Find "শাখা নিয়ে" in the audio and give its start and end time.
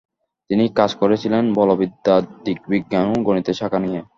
3.59-4.01